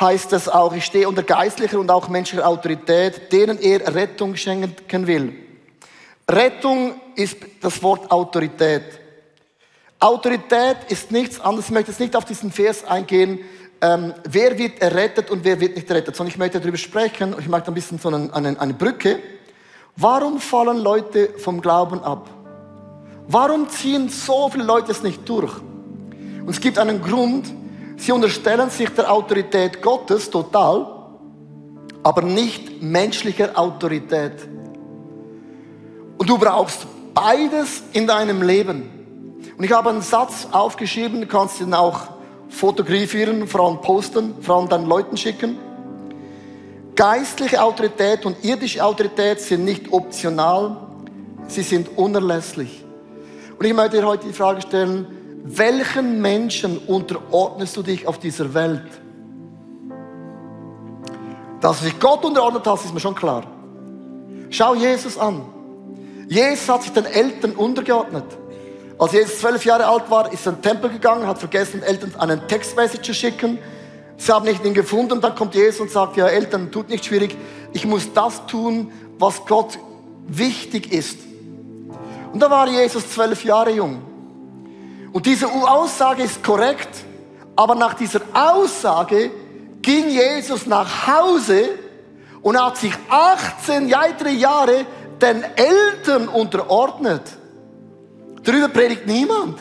[0.00, 5.06] heißt es auch, ich stehe unter geistlicher und auch menschlicher Autorität, denen er Rettung schenken
[5.06, 5.34] will.
[6.30, 8.84] Rettung ist das Wort Autorität.
[9.98, 13.40] Autorität ist nichts anderes, ich möchte jetzt nicht auf diesen Vers eingehen,
[13.80, 17.48] ähm, wer wird errettet und wer wird nicht errettet, sondern ich möchte darüber sprechen, ich
[17.48, 19.20] mache ein bisschen so eine, eine, eine Brücke.
[19.96, 22.28] Warum fallen Leute vom Glauben ab?
[23.28, 25.52] Warum ziehen so viele Leute es nicht durch?
[25.58, 27.52] Und es gibt einen Grund,
[27.98, 30.86] sie unterstellen sich der Autorität Gottes total,
[32.02, 34.48] aber nicht menschlicher Autorität.
[36.16, 38.90] Und du brauchst beides in deinem Leben.
[39.56, 42.08] Und ich habe einen Satz aufgeschrieben, du kannst ihn auch
[42.48, 45.58] fotografieren, vor allem posten, vor allem deinen Leuten schicken.
[46.94, 50.76] Geistliche Autorität und irdische Autorität sind nicht optional,
[51.46, 52.84] sie sind unerlässlich.
[53.58, 55.17] Und ich möchte dir heute die Frage stellen,
[55.56, 58.86] welchen Menschen unterordnest du dich auf dieser Welt?
[61.60, 63.44] Dass du dich Gott unterordnet hast, ist mir schon klar.
[64.50, 65.42] Schau Jesus an.
[66.28, 68.24] Jesus hat sich den Eltern untergeordnet.
[68.98, 72.14] Als Jesus zwölf Jahre alt war, ist er in den Tempel gegangen, hat vergessen, Eltern
[72.18, 73.58] einen Textmessage zu schicken.
[74.16, 77.04] Sie haben nicht ihn gefunden und dann kommt Jesus und sagt, ja Eltern, tut nicht
[77.04, 77.36] schwierig,
[77.72, 79.78] ich muss das tun, was Gott
[80.26, 81.18] wichtig ist.
[82.32, 84.02] Und da war Jesus zwölf Jahre jung.
[85.18, 86.90] Und diese Aussage ist korrekt,
[87.56, 89.32] aber nach dieser Aussage
[89.82, 91.70] ging Jesus nach Hause
[92.40, 94.86] und hat sich 18 weitere Jahre
[95.20, 97.22] den Eltern unterordnet.
[98.44, 99.58] Darüber predigt niemand.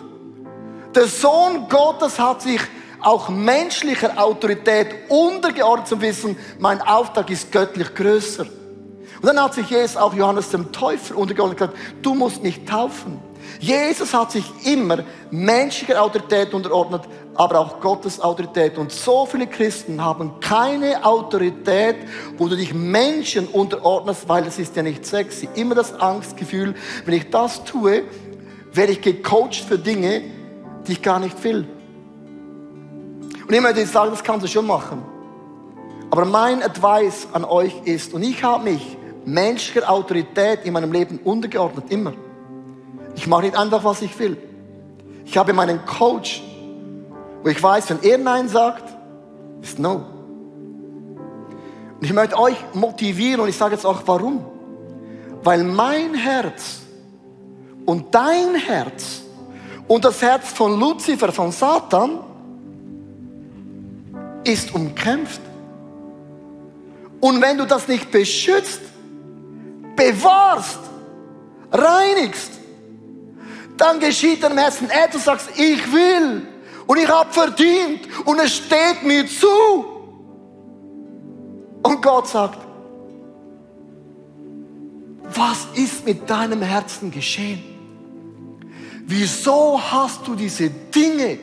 [0.94, 2.62] Der Sohn Gottes hat sich
[3.02, 8.44] auch menschlicher Autorität untergeordnet zu wissen, mein Auftrag ist göttlich größer.
[8.44, 12.64] Und dann hat sich Jesus auch Johannes dem Täufer untergeordnet und gesagt, du musst mich
[12.64, 13.27] taufen.
[13.60, 15.00] Jesus hat sich immer
[15.32, 17.02] menschlicher Autorität unterordnet,
[17.36, 18.78] aber auch Gottes Autorität.
[18.78, 21.96] Und so viele Christen haben keine Autorität,
[22.38, 25.48] wo du dich Menschen unterordnest, weil es ist ja nicht sexy.
[25.56, 28.04] Immer das Angstgefühl, wenn ich das tue,
[28.74, 30.22] werde ich gecoacht für Dinge,
[30.88, 31.68] die ich gar nicht will.
[33.48, 35.04] Und ich möchte jetzt sagen, das kannst du schon machen.
[36.10, 41.20] Aber mein Advice an euch ist, und ich habe mich menschlicher Autorität in meinem Leben
[41.24, 42.14] untergeordnet, immer.
[43.18, 44.38] Ich mache nicht einfach, was ich will.
[45.26, 46.42] Ich habe meinen Coach,
[47.44, 48.84] wo ich weiß, wenn er Nein sagt,
[49.62, 50.06] ist No.
[52.00, 54.46] Und ich möchte euch motivieren und ich sage jetzt auch warum.
[55.44, 56.82] Weil mein Herz
[57.86, 59.24] und dein Herz
[59.88, 62.20] und das Herz von Luzifer, von Satan,
[64.44, 65.42] ist umkämpft.
[67.20, 68.82] Und wenn du das nicht beschützt,
[69.96, 70.80] bewahrst,
[71.72, 72.52] reinigst,
[73.78, 76.48] dann geschieht deinem Herzen etwas, sagst, ich will
[76.88, 79.48] und ich habe verdient und es steht mir zu.
[81.84, 82.60] Und Gott sagt,
[85.34, 87.64] was ist mit deinem Herzen geschehen?
[89.06, 91.40] Wieso hast du diese Dinge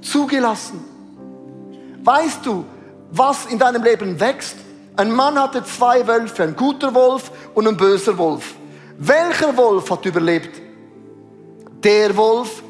[0.00, 0.84] zugelassen?
[2.02, 2.64] Weißt du,
[3.10, 4.56] was in deinem Leben wächst?
[4.96, 8.54] Ein Mann hatte zwei Wölfe, ein guter Wolf und ein böser Wolf.
[8.98, 10.65] Welcher Wolf hat überlebt?
[11.86, 12.64] Der Wolf,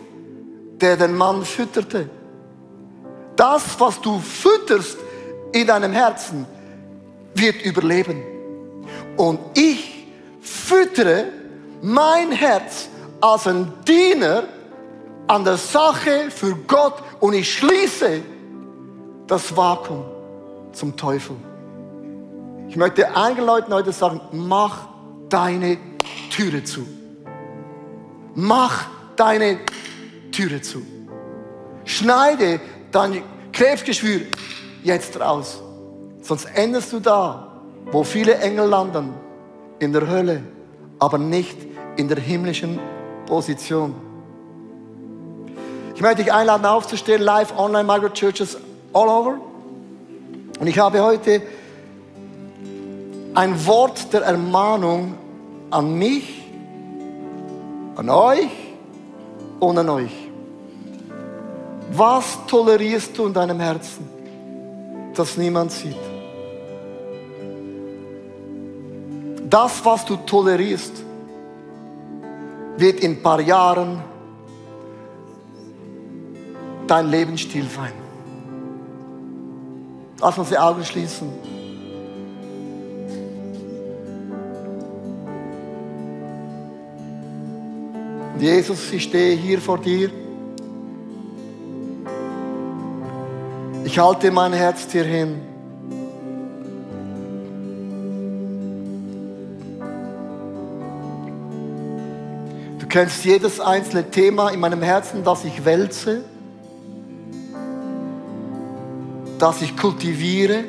[0.78, 2.10] der den Mann fütterte.
[3.34, 4.98] Das, was du fütterst
[5.52, 6.44] in deinem Herzen,
[7.34, 8.22] wird überleben.
[9.16, 10.06] Und ich
[10.42, 11.28] füttere
[11.80, 12.90] mein Herz
[13.22, 14.42] als ein Diener
[15.28, 18.20] an der Sache für Gott und ich schließe
[19.26, 20.04] das Vakuum
[20.72, 21.36] zum Teufel.
[22.68, 24.88] Ich möchte einigen Leuten heute sagen, mach
[25.30, 25.78] deine
[26.30, 26.86] Türe zu.
[28.34, 29.58] Mach deine
[30.32, 30.82] Türe zu.
[31.84, 32.60] Schneide
[32.92, 34.22] dein Krebsgeschwür
[34.82, 35.62] jetzt raus.
[36.20, 39.14] Sonst endest du da, wo viele Engel landen,
[39.78, 40.42] in der Hölle,
[40.98, 41.56] aber nicht
[41.96, 42.78] in der himmlischen
[43.26, 43.94] Position.
[45.94, 48.56] Ich möchte dich einladen, aufzustehen, live, online, Margaret Churches
[48.92, 49.38] all over.
[50.58, 51.42] Und ich habe heute
[53.34, 55.14] ein Wort der Ermahnung
[55.70, 56.42] an mich,
[57.96, 58.65] an euch
[59.60, 60.28] und an euch.
[61.92, 64.08] Was tolerierst du in deinem Herzen,
[65.14, 65.96] das niemand sieht?
[69.48, 71.04] Das, was du tolerierst,
[72.76, 74.02] wird in ein paar Jahren
[76.86, 77.92] dein Lebensstil sein.
[80.20, 81.28] Lass uns die Augen schließen.
[88.38, 90.10] Jesus, ich stehe hier vor dir.
[93.84, 95.40] Ich halte mein Herz dir hin.
[102.78, 106.22] Du kennst jedes einzelne Thema in meinem Herzen, das ich wälze,
[109.38, 110.64] das ich kultiviere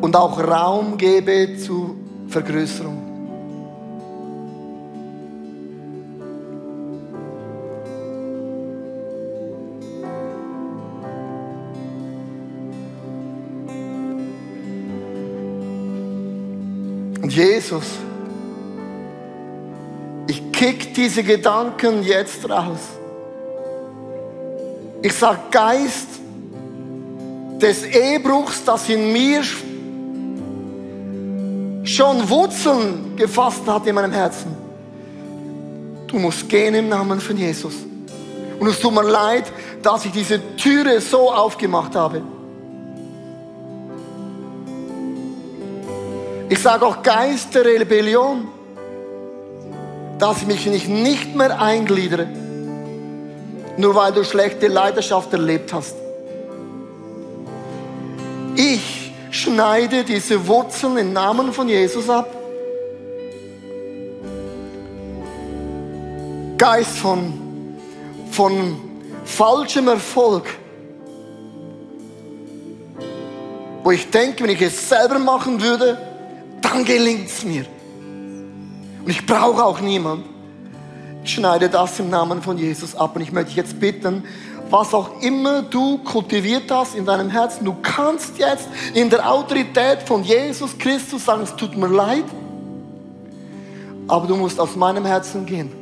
[0.00, 1.96] und auch Raum gebe zu
[2.28, 2.97] Vergrößerung.
[17.68, 17.98] Jesus,
[20.26, 22.78] ich kick diese Gedanken jetzt raus.
[25.02, 26.08] Ich sag Geist
[27.60, 29.42] des Ehebruchs, das in mir
[31.84, 34.56] schon Wurzeln gefasst hat in meinem Herzen.
[36.06, 37.74] Du musst gehen im Namen von Jesus.
[38.58, 39.44] Und es tut mir leid,
[39.82, 42.22] dass ich diese Türe so aufgemacht habe.
[46.50, 48.48] Ich sage auch Geist der Rebellion,
[50.18, 52.26] dass ich mich nicht mehr eingliedere,
[53.76, 55.94] nur weil du schlechte Leidenschaft erlebt hast.
[58.56, 62.34] Ich schneide diese Wurzeln im Namen von Jesus ab.
[66.56, 67.76] Geist von,
[68.30, 68.76] von
[69.24, 70.46] falschem Erfolg,
[73.84, 76.07] wo ich denke, wenn ich es selber machen würde,
[76.62, 77.64] dann gelingt es mir.
[79.04, 80.24] Und ich brauche auch niemand.
[81.24, 83.16] schneide das im Namen von Jesus ab.
[83.16, 84.24] Und ich möchte jetzt bitten,
[84.70, 90.02] was auch immer du kultiviert hast in deinem Herzen, du kannst jetzt in der Autorität
[90.04, 92.24] von Jesus Christus sagen, es tut mir leid,
[94.06, 95.72] aber du musst aus meinem Herzen gehen.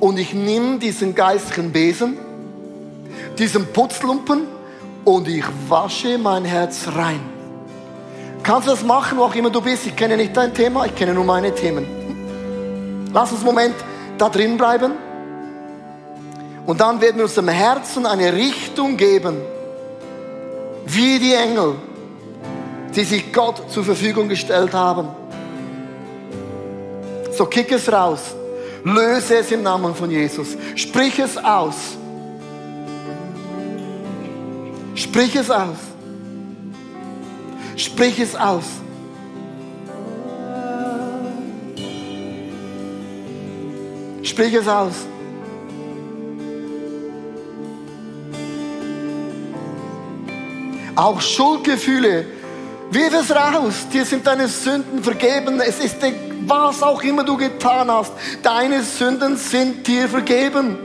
[0.00, 2.18] Und ich nehme diesen geistlichen Besen,
[3.38, 4.42] diesen Putzlumpen
[5.04, 7.31] und ich wasche mein Herz rein.
[8.42, 9.86] Kannst du das machen, wo auch immer du bist?
[9.86, 11.86] Ich kenne nicht dein Thema, ich kenne nur meine Themen.
[13.12, 13.74] Lass uns einen Moment
[14.18, 14.92] da drin bleiben.
[16.66, 19.36] Und dann werden wir unserem Herzen eine Richtung geben,
[20.86, 21.76] wie die Engel,
[22.94, 25.08] die sich Gott zur Verfügung gestellt haben.
[27.32, 28.34] So kick es raus.
[28.84, 30.56] Löse es im Namen von Jesus.
[30.74, 31.76] Sprich es aus.
[34.94, 35.91] Sprich es aus.
[37.76, 38.64] Sprich es aus.
[44.22, 44.94] Sprich es aus.
[50.94, 52.26] Auch Schuldgefühle.
[52.90, 53.86] Wirf es raus.
[53.92, 55.60] Dir sind deine Sünden vergeben.
[55.60, 55.96] Es ist
[56.46, 58.12] was auch immer du getan hast.
[58.42, 60.76] Deine Sünden sind dir vergeben.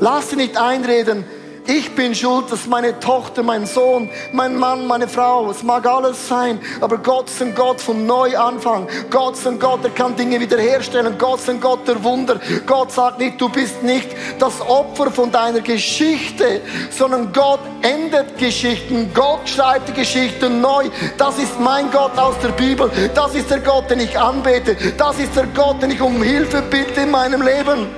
[0.00, 1.24] Lass sie nicht einreden.
[1.68, 6.28] Ich bin schuld, dass meine Tochter, mein Sohn, mein Mann, meine Frau, es mag alles
[6.28, 8.86] sein, aber Gott ist ein Gott vom Neuanfang.
[9.10, 11.18] Gott ist ein Gott, der kann Dinge wiederherstellen.
[11.18, 12.40] Gott ist ein Gott der Wunder.
[12.66, 14.08] Gott sagt nicht, du bist nicht
[14.38, 16.60] das Opfer von deiner Geschichte,
[16.90, 19.10] sondern Gott endet Geschichten.
[19.12, 20.84] Gott schreibt die Geschichten neu.
[21.18, 22.88] Das ist mein Gott aus der Bibel.
[23.14, 24.76] Das ist der Gott, den ich anbete.
[24.96, 27.88] Das ist der Gott, den ich um Hilfe bitte in meinem Leben.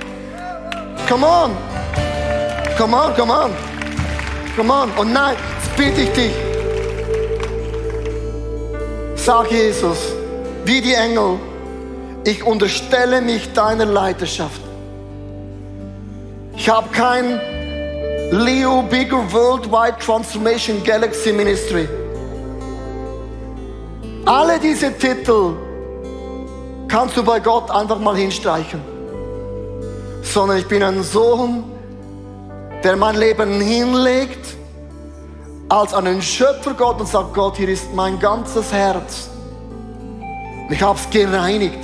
[1.07, 1.68] Come on.
[2.79, 3.51] Come on, come on.
[4.55, 4.89] Come on.
[4.91, 6.31] Und nein, jetzt bitte ich dich.
[9.15, 10.13] Sag Jesus,
[10.63, 11.39] wie die Engel,
[12.23, 14.61] ich unterstelle mich deiner Leiterschaft.
[16.55, 17.41] Ich habe kein
[18.31, 21.85] Leo Bigger Worldwide Transformation Galaxy Ministry.
[24.25, 25.53] Alle diese Titel
[26.87, 28.79] kannst du bei Gott einfach mal hinstreichen.
[30.21, 31.78] Sondern ich bin ein Sohn
[32.83, 34.55] der mein Leben hinlegt
[35.67, 39.29] als einen Schöpfer Gott und sagt, Gott, hier ist mein ganzes Herz.
[40.69, 41.79] Ich habe es gereinigt.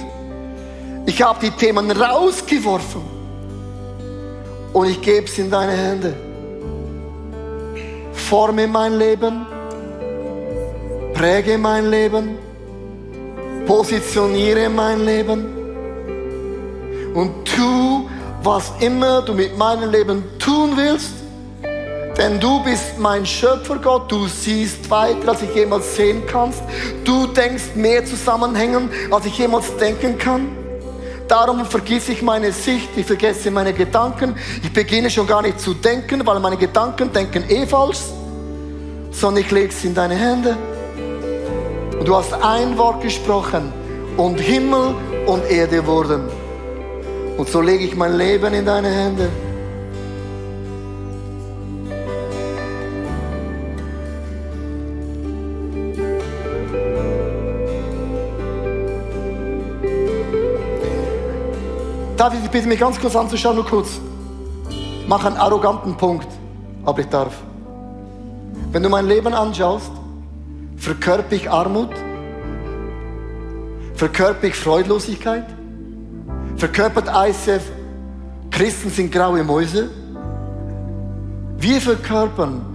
[1.06, 3.02] Ich habe die Themen rausgeworfen.
[4.74, 6.14] Und ich gebe es in deine Hände.
[8.14, 9.46] Forme mein Leben.
[11.14, 12.38] Präge mein Leben.
[13.66, 15.46] Positioniere mein Leben.
[17.14, 17.85] Und tu
[18.46, 21.14] was immer du mit meinem Leben tun willst.
[22.16, 26.62] Denn du bist mein Schöpfer Gott, du siehst weiter, als ich jemals sehen kannst.
[27.04, 30.56] Du denkst mehr Zusammenhängen, als ich jemals denken kann.
[31.28, 34.36] Darum vergesse ich meine Sicht, ich vergesse meine Gedanken.
[34.64, 38.00] Ich beginne schon gar nicht zu denken, weil meine Gedanken denken eh falsch.
[39.12, 40.56] Sondern ich lege es in deine Hände.
[42.00, 43.74] Und du hast ein Wort gesprochen
[44.16, 46.45] und Himmel und Erde wurden.
[47.38, 49.30] Und so lege ich mein Leben in deine Hände.
[62.16, 64.00] Darf ich bitte mich ganz kurz anzuschauen, nur kurz.
[65.08, 66.28] Mach einen arroganten Punkt,
[66.86, 67.34] aber ich darf.
[68.72, 69.92] Wenn du mein Leben anschaust,
[70.78, 71.90] verkörper ich Armut,
[73.96, 75.46] verkörper ich Freudlosigkeit,
[76.66, 77.62] verkörpert ICF,
[78.50, 79.88] Christen sind graue Mäuse.
[81.58, 82.66] Wir verkörpern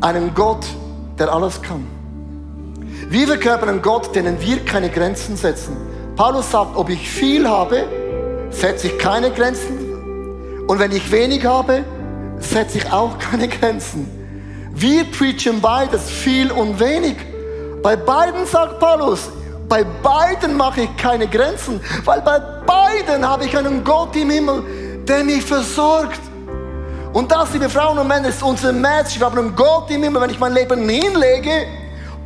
[0.00, 0.66] einen Gott,
[1.16, 1.86] der alles kann.
[3.08, 5.76] Wir verkörpern einen Gott, denen wir keine Grenzen setzen.
[6.16, 7.84] Paulus sagt, ob ich viel habe,
[8.50, 10.64] setze ich keine Grenzen.
[10.66, 11.84] Und wenn ich wenig habe,
[12.40, 14.08] setze ich auch keine Grenzen.
[14.74, 17.14] Wir preachen beides, viel und wenig.
[17.80, 19.30] Bei beiden sagt Paulus,
[19.68, 24.62] bei beiden mache ich keine Grenzen, weil bei beiden habe ich einen Gott im Himmel,
[25.06, 26.20] der mich versorgt.
[27.12, 29.18] Und das, liebe Frauen und Männer, ist unser Match.
[29.18, 30.22] Wir haben einen Gott im Himmel.
[30.22, 31.66] Wenn ich mein Leben hinlege,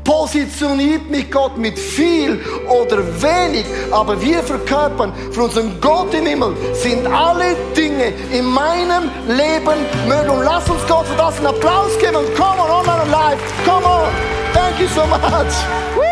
[0.04, 6.56] positioniert mich Gott mit viel oder wenig, aber wir verkörpern für unseren Gott im Himmel,
[6.74, 10.30] sind alle Dinge in meinem Leben möglich.
[10.30, 12.24] Und lass uns Gott für das einen Applaus geben.
[12.36, 13.38] Come on, online und live.
[13.64, 14.08] Come on.
[14.52, 16.11] Thank you so much.